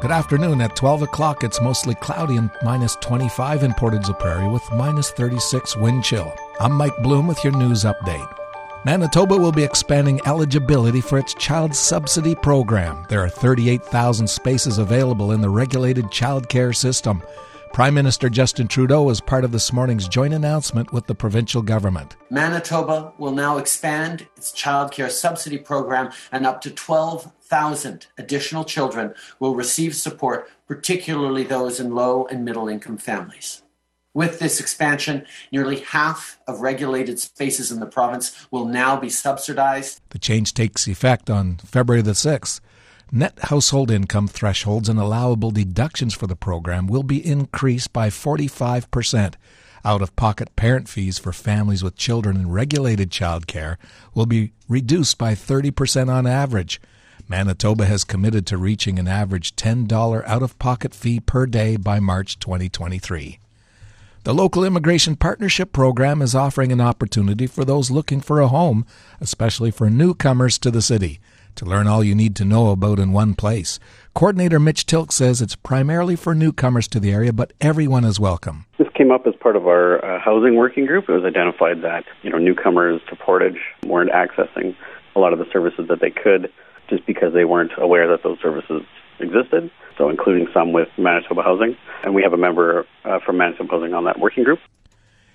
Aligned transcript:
Good 0.00 0.12
afternoon. 0.12 0.62
At 0.62 0.76
12 0.76 1.02
o'clock, 1.02 1.44
it's 1.44 1.60
mostly 1.60 1.94
cloudy 1.96 2.38
and 2.38 2.50
minus 2.62 2.96
25 3.02 3.64
in 3.64 3.74
Portage 3.74 4.08
Prairie 4.18 4.48
with 4.48 4.62
minus 4.72 5.10
36 5.10 5.76
wind 5.76 6.04
chill. 6.04 6.34
I'm 6.58 6.72
Mike 6.72 6.96
Bloom 7.02 7.26
with 7.26 7.44
your 7.44 7.52
news 7.52 7.84
update. 7.84 8.34
Manitoba 8.86 9.36
will 9.36 9.52
be 9.52 9.62
expanding 9.62 10.18
eligibility 10.24 11.02
for 11.02 11.18
its 11.18 11.34
child 11.34 11.74
subsidy 11.74 12.34
program. 12.34 13.04
There 13.10 13.22
are 13.22 13.28
38,000 13.28 14.26
spaces 14.26 14.78
available 14.78 15.32
in 15.32 15.42
the 15.42 15.50
regulated 15.50 16.10
child 16.10 16.48
care 16.48 16.72
system. 16.72 17.22
Prime 17.74 17.92
Minister 17.92 18.30
Justin 18.30 18.68
Trudeau 18.68 19.02
was 19.02 19.20
part 19.20 19.44
of 19.44 19.52
this 19.52 19.70
morning's 19.70 20.08
joint 20.08 20.32
announcement 20.32 20.94
with 20.94 21.08
the 21.08 21.14
provincial 21.14 21.60
government. 21.60 22.16
Manitoba 22.30 23.12
will 23.18 23.32
now 23.32 23.58
expand 23.58 24.26
its 24.36 24.50
child 24.50 24.92
care 24.92 25.10
subsidy 25.10 25.58
program, 25.58 26.10
and 26.32 26.46
up 26.46 26.62
to 26.62 26.70
12,000 27.50 28.06
additional 28.16 28.64
children 28.64 29.12
will 29.40 29.56
receive 29.56 29.96
support, 29.96 30.48
particularly 30.68 31.42
those 31.42 31.80
in 31.80 31.92
low 31.96 32.24
and 32.26 32.44
middle 32.44 32.68
income 32.68 32.96
families. 32.96 33.62
With 34.14 34.38
this 34.38 34.60
expansion, 34.60 35.26
nearly 35.50 35.80
half 35.80 36.38
of 36.46 36.60
regulated 36.60 37.18
spaces 37.18 37.72
in 37.72 37.80
the 37.80 37.86
province 37.86 38.46
will 38.52 38.66
now 38.66 38.96
be 38.96 39.10
subsidized. 39.10 40.00
The 40.10 40.18
change 40.20 40.54
takes 40.54 40.86
effect 40.86 41.28
on 41.28 41.56
February 41.56 42.02
the 42.02 42.12
6th. 42.12 42.60
Net 43.10 43.36
household 43.42 43.90
income 43.90 44.28
thresholds 44.28 44.88
and 44.88 45.00
allowable 45.00 45.50
deductions 45.50 46.14
for 46.14 46.28
the 46.28 46.36
program 46.36 46.86
will 46.86 47.02
be 47.02 47.24
increased 47.24 47.92
by 47.92 48.10
45%. 48.10 49.34
Out 49.84 50.02
of 50.02 50.14
pocket 50.14 50.54
parent 50.54 50.88
fees 50.88 51.18
for 51.18 51.32
families 51.32 51.82
with 51.82 51.96
children 51.96 52.36
in 52.36 52.52
regulated 52.52 53.10
childcare 53.10 53.76
will 54.14 54.26
be 54.26 54.52
reduced 54.68 55.18
by 55.18 55.34
30% 55.34 56.08
on 56.08 56.28
average. 56.28 56.80
Manitoba 57.30 57.86
has 57.86 58.02
committed 58.02 58.44
to 58.48 58.58
reaching 58.58 58.98
an 58.98 59.06
average 59.06 59.54
$10 59.54 60.24
out 60.26 60.42
of 60.42 60.58
pocket 60.58 60.92
fee 60.92 61.20
per 61.20 61.46
day 61.46 61.76
by 61.76 62.00
March 62.00 62.40
2023. 62.40 63.38
The 64.24 64.34
local 64.34 64.64
immigration 64.64 65.14
partnership 65.14 65.72
program 65.72 66.22
is 66.22 66.34
offering 66.34 66.72
an 66.72 66.80
opportunity 66.80 67.46
for 67.46 67.64
those 67.64 67.88
looking 67.88 68.20
for 68.20 68.40
a 68.40 68.48
home, 68.48 68.84
especially 69.20 69.70
for 69.70 69.88
newcomers 69.88 70.58
to 70.58 70.72
the 70.72 70.82
city 70.82 71.20
to 71.54 71.64
learn 71.64 71.86
all 71.86 72.02
you 72.02 72.16
need 72.16 72.34
to 72.34 72.44
know 72.44 72.72
about 72.72 72.98
in 72.98 73.12
one 73.12 73.34
place. 73.34 73.78
Coordinator 74.12 74.58
Mitch 74.58 74.84
Tilk 74.84 75.12
says 75.12 75.40
it's 75.40 75.54
primarily 75.54 76.16
for 76.16 76.34
newcomers 76.34 76.88
to 76.88 76.98
the 76.98 77.12
area, 77.12 77.32
but 77.32 77.52
everyone 77.60 78.04
is 78.04 78.18
welcome. 78.18 78.66
This 78.76 78.88
came 78.96 79.12
up 79.12 79.28
as 79.28 79.36
part 79.36 79.54
of 79.54 79.68
our 79.68 80.04
uh, 80.04 80.18
housing 80.18 80.56
working 80.56 80.84
group. 80.84 81.08
It 81.08 81.12
was 81.12 81.24
identified 81.24 81.82
that 81.82 82.02
you 82.22 82.30
know 82.30 82.38
newcomers 82.38 83.00
to 83.08 83.14
Portage 83.14 83.60
weren't 83.86 84.10
accessing 84.10 84.74
a 85.14 85.20
lot 85.20 85.32
of 85.32 85.38
the 85.38 85.46
services 85.52 85.86
that 85.88 86.00
they 86.00 86.10
could 86.10 86.50
just 86.90 87.06
because 87.06 87.32
they 87.32 87.44
weren't 87.44 87.72
aware 87.78 88.06
that 88.08 88.22
those 88.22 88.38
services 88.42 88.82
existed. 89.18 89.70
So, 89.96 90.08
including 90.08 90.48
some 90.52 90.72
with 90.72 90.88
Manitoba 90.98 91.42
Housing, 91.42 91.76
and 92.04 92.14
we 92.14 92.22
have 92.22 92.32
a 92.32 92.38
member 92.38 92.86
uh, 93.04 93.18
from 93.24 93.38
Manitoba 93.38 93.70
Housing 93.70 93.94
on 93.94 94.04
that 94.04 94.18
working 94.18 94.44
group. 94.44 94.58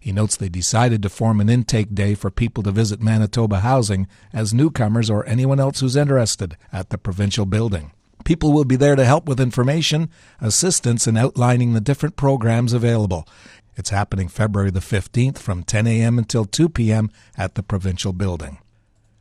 He 0.00 0.12
notes 0.12 0.36
they 0.36 0.48
decided 0.48 1.02
to 1.02 1.08
form 1.08 1.40
an 1.40 1.48
intake 1.48 1.94
day 1.94 2.14
for 2.14 2.30
people 2.30 2.62
to 2.62 2.70
visit 2.70 3.02
Manitoba 3.02 3.60
Housing 3.60 4.06
as 4.32 4.54
newcomers 4.54 5.10
or 5.10 5.26
anyone 5.26 5.58
else 5.58 5.80
who's 5.80 5.96
interested 5.96 6.56
at 6.72 6.90
the 6.90 6.98
provincial 6.98 7.46
building. 7.46 7.92
People 8.24 8.52
will 8.52 8.64
be 8.64 8.76
there 8.76 8.94
to 8.94 9.04
help 9.04 9.26
with 9.26 9.40
information, 9.40 10.10
assistance, 10.40 11.06
and 11.06 11.16
outlining 11.16 11.72
the 11.72 11.80
different 11.80 12.16
programs 12.16 12.72
available. 12.72 13.26
It's 13.76 13.90
happening 13.90 14.28
February 14.28 14.70
the 14.70 14.80
15th 14.80 15.38
from 15.38 15.62
10 15.62 15.86
a.m. 15.86 16.18
until 16.18 16.44
2 16.44 16.68
p.m. 16.68 17.10
at 17.36 17.54
the 17.54 17.62
provincial 17.62 18.12
building. 18.12 18.58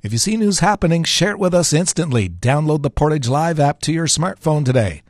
If 0.00 0.12
you 0.12 0.18
see 0.18 0.36
news 0.36 0.60
happening, 0.60 1.02
share 1.02 1.32
it 1.32 1.40
with 1.40 1.52
us 1.52 1.72
instantly. 1.72 2.28
Download 2.28 2.82
the 2.82 2.90
Portage 2.90 3.26
Live 3.26 3.58
app 3.58 3.80
to 3.80 3.92
your 3.92 4.06
smartphone 4.06 4.64
today. 4.64 5.02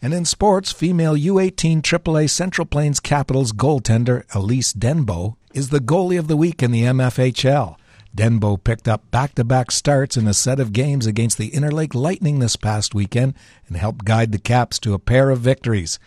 And 0.00 0.14
in 0.14 0.24
sports, 0.24 0.72
female 0.72 1.14
U18 1.14 1.82
AAA 1.82 2.30
Central 2.30 2.64
Plains 2.64 2.98
Capitals 2.98 3.52
goaltender 3.52 4.24
Elise 4.34 4.72
Denbo 4.72 5.36
is 5.52 5.68
the 5.68 5.80
goalie 5.80 6.18
of 6.18 6.28
the 6.28 6.36
week 6.36 6.62
in 6.62 6.70
the 6.70 6.84
MFHL. 6.84 7.76
Denbo 8.16 8.56
picked 8.64 8.88
up 8.88 9.10
back 9.10 9.34
to 9.34 9.44
back 9.44 9.70
starts 9.70 10.16
in 10.16 10.26
a 10.26 10.32
set 10.32 10.60
of 10.60 10.72
games 10.72 11.04
against 11.04 11.36
the 11.36 11.50
Interlake 11.50 11.94
Lightning 11.94 12.38
this 12.38 12.56
past 12.56 12.94
weekend 12.94 13.34
and 13.68 13.76
helped 13.76 14.06
guide 14.06 14.32
the 14.32 14.38
Caps 14.38 14.78
to 14.78 14.94
a 14.94 14.98
pair 14.98 15.28
of 15.28 15.40
victories. 15.40 15.98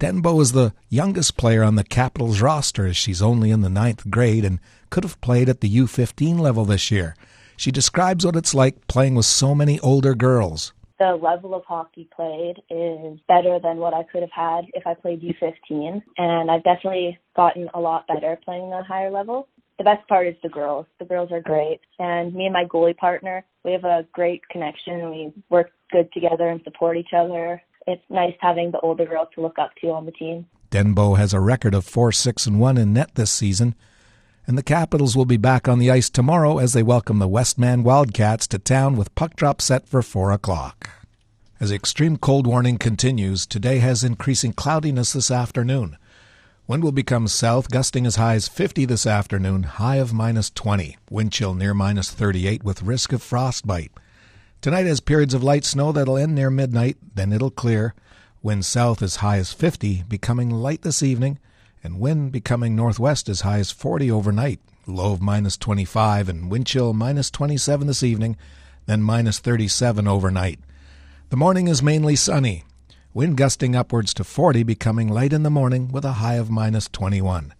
Denbo 0.00 0.42
is 0.42 0.50
the 0.50 0.74
youngest 0.88 1.36
player 1.36 1.62
on 1.62 1.76
the 1.76 1.84
Capitals 1.84 2.40
roster 2.40 2.86
as 2.86 2.96
she's 2.96 3.22
only 3.22 3.52
in 3.52 3.60
the 3.60 3.70
ninth 3.70 4.10
grade 4.10 4.44
and 4.44 4.58
could 4.90 5.04
have 5.04 5.20
played 5.20 5.48
at 5.48 5.60
the 5.60 5.72
U15 5.76 6.40
level 6.40 6.64
this 6.64 6.90
year. 6.90 7.14
She 7.56 7.70
describes 7.70 8.24
what 8.24 8.36
it's 8.36 8.54
like 8.54 8.86
playing 8.86 9.14
with 9.14 9.26
so 9.26 9.54
many 9.54 9.78
older 9.80 10.14
girls 10.14 10.72
the 11.02 11.16
level 11.16 11.52
of 11.52 11.64
hockey 11.64 12.08
played 12.14 12.62
is 12.70 13.18
better 13.26 13.58
than 13.60 13.78
what 13.78 13.92
I 13.92 14.04
could 14.04 14.20
have 14.22 14.30
had 14.30 14.66
if 14.72 14.86
I 14.86 14.94
played 14.94 15.20
U15. 15.20 16.00
And 16.16 16.48
I've 16.48 16.62
definitely 16.62 17.18
gotten 17.34 17.68
a 17.74 17.80
lot 17.80 18.06
better 18.06 18.38
playing 18.44 18.70
the 18.70 18.84
higher 18.84 19.10
level. 19.10 19.48
The 19.78 19.84
best 19.84 20.06
part 20.06 20.28
is 20.28 20.36
the 20.44 20.48
girls. 20.48 20.86
The 21.00 21.04
girls 21.04 21.32
are 21.32 21.40
great. 21.40 21.80
And 21.98 22.32
me 22.32 22.44
and 22.44 22.52
my 22.52 22.66
goalie 22.66 22.96
partner, 22.96 23.44
we 23.64 23.72
have 23.72 23.84
a 23.84 24.06
great 24.12 24.48
connection. 24.48 25.10
We 25.10 25.32
work 25.50 25.72
good 25.90 26.12
together 26.12 26.48
and 26.48 26.62
support 26.62 26.96
each 26.96 27.12
other. 27.16 27.60
It's 27.88 28.04
nice 28.08 28.34
having 28.38 28.70
the 28.70 28.78
older 28.78 29.04
girls 29.04 29.28
to 29.34 29.40
look 29.40 29.58
up 29.58 29.72
to 29.80 29.88
on 29.88 30.06
the 30.06 30.12
team. 30.12 30.46
Denbo 30.70 31.18
has 31.18 31.34
a 31.34 31.40
record 31.40 31.74
of 31.74 31.84
4 31.84 32.12
6 32.12 32.46
and 32.46 32.60
1 32.60 32.78
in 32.78 32.92
net 32.92 33.16
this 33.16 33.32
season 33.32 33.74
and 34.46 34.58
the 34.58 34.62
Capitals 34.62 35.16
will 35.16 35.24
be 35.24 35.36
back 35.36 35.68
on 35.68 35.78
the 35.78 35.90
ice 35.90 36.10
tomorrow 36.10 36.58
as 36.58 36.72
they 36.72 36.82
welcome 36.82 37.18
the 37.18 37.28
Westman 37.28 37.84
Wildcats 37.84 38.46
to 38.48 38.58
town 38.58 38.96
with 38.96 39.14
puck 39.14 39.36
drop 39.36 39.62
set 39.62 39.88
for 39.88 40.02
4 40.02 40.32
o'clock. 40.32 40.90
As 41.60 41.70
the 41.70 41.76
extreme 41.76 42.16
cold 42.16 42.46
warning 42.46 42.76
continues, 42.76 43.46
today 43.46 43.78
has 43.78 44.02
increasing 44.02 44.52
cloudiness 44.52 45.12
this 45.12 45.30
afternoon. 45.30 45.96
Wind 46.66 46.82
will 46.82 46.92
become 46.92 47.28
south, 47.28 47.70
gusting 47.70 48.04
as 48.04 48.16
high 48.16 48.34
as 48.34 48.48
50 48.48 48.84
this 48.84 49.06
afternoon, 49.06 49.62
high 49.62 49.96
of 49.96 50.12
minus 50.12 50.50
20. 50.50 50.96
Wind 51.08 51.30
chill 51.30 51.54
near 51.54 51.72
minus 51.72 52.10
38 52.10 52.64
with 52.64 52.82
risk 52.82 53.12
of 53.12 53.22
frostbite. 53.22 53.92
Tonight 54.60 54.86
has 54.86 55.00
periods 55.00 55.34
of 55.34 55.44
light 55.44 55.64
snow 55.64 55.92
that'll 55.92 56.16
end 56.16 56.34
near 56.34 56.50
midnight, 56.50 56.96
then 57.14 57.32
it'll 57.32 57.50
clear. 57.50 57.94
Wind 58.42 58.64
south 58.64 59.02
as 59.02 59.16
high 59.16 59.38
as 59.38 59.52
50, 59.52 60.04
becoming 60.08 60.50
light 60.50 60.82
this 60.82 61.02
evening 61.02 61.38
and 61.82 62.00
wind 62.00 62.32
becoming 62.32 62.76
northwest 62.76 63.28
as 63.28 63.40
high 63.42 63.58
as 63.58 63.70
40 63.70 64.10
overnight, 64.10 64.60
low 64.86 65.12
of 65.12 65.22
minus 65.22 65.56
25, 65.56 66.28
and 66.28 66.50
wind 66.50 66.66
chill 66.66 66.92
minus 66.92 67.30
27 67.30 67.86
this 67.86 68.02
evening, 68.02 68.36
then 68.86 69.02
minus 69.02 69.38
37 69.38 70.06
overnight. 70.06 70.60
The 71.30 71.36
morning 71.36 71.68
is 71.68 71.82
mainly 71.82 72.16
sunny, 72.16 72.64
wind 73.14 73.36
gusting 73.36 73.74
upwards 73.74 74.14
to 74.14 74.24
40, 74.24 74.62
becoming 74.62 75.08
light 75.08 75.32
in 75.32 75.42
the 75.42 75.50
morning 75.50 75.88
with 75.88 76.04
a 76.04 76.12
high 76.12 76.34
of 76.34 76.50
minus 76.50 76.88
21. 76.88 77.54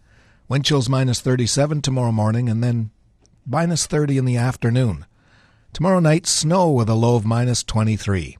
Wind 0.48 0.64
chills 0.64 0.88
minus 0.88 1.20
37 1.20 1.82
tomorrow 1.82 2.12
morning, 2.12 2.48
and 2.48 2.62
then 2.62 2.90
minus 3.46 3.86
30 3.86 4.18
in 4.18 4.24
the 4.24 4.36
afternoon. 4.36 5.06
Tomorrow 5.72 6.00
night, 6.00 6.26
snow 6.26 6.70
with 6.70 6.88
a 6.88 6.94
low 6.94 7.16
of 7.16 7.24
minus 7.24 7.64
23. 7.64 8.36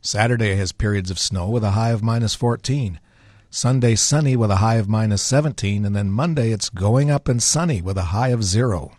Saturday 0.00 0.54
has 0.54 0.72
periods 0.72 1.10
of 1.10 1.18
snow 1.18 1.48
with 1.48 1.64
a 1.64 1.72
high 1.72 1.90
of 1.90 2.02
minus 2.02 2.34
14. 2.34 3.00
Sunday 3.52 3.96
sunny 3.96 4.36
with 4.36 4.48
a 4.52 4.56
high 4.56 4.76
of 4.76 4.88
minus 4.88 5.22
17, 5.22 5.84
and 5.84 5.94
then 5.94 6.12
Monday 6.12 6.52
it's 6.52 6.68
going 6.68 7.10
up 7.10 7.26
and 7.26 7.42
sunny 7.42 7.82
with 7.82 7.98
a 7.98 8.12
high 8.14 8.28
of 8.28 8.44
zero. 8.44 8.92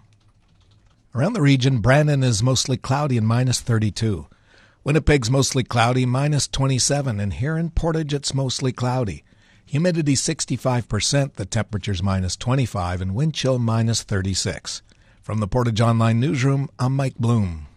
Around 1.15 1.33
the 1.33 1.41
region, 1.41 1.79
Brandon 1.79 2.21
is 2.21 2.43
mostly 2.43 2.75
cloudy 2.75 3.17
and 3.17 3.25
minus 3.25 3.61
32. 3.61 4.27
Winnipeg's 4.83 5.31
mostly 5.31 5.63
cloudy, 5.63 6.05
minus 6.05 6.49
27, 6.49 7.17
and 7.17 7.35
here 7.35 7.57
in 7.57 7.69
Portage 7.69 8.13
it's 8.13 8.33
mostly 8.33 8.73
cloudy. 8.73 9.23
Humidity 9.67 10.15
65%, 10.15 11.35
the 11.35 11.45
temperature's 11.45 12.03
minus 12.03 12.35
25, 12.35 13.01
and 13.01 13.15
wind 13.15 13.33
chill 13.33 13.57
minus 13.57 14.03
36. 14.03 14.81
From 15.21 15.39
the 15.39 15.47
Portage 15.47 15.79
Online 15.79 16.19
Newsroom, 16.19 16.67
I'm 16.77 16.93
Mike 16.93 17.15
Bloom. 17.15 17.67